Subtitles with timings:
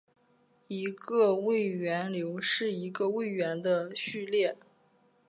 [0.67, 4.57] 一个位元流是一个位元的序列。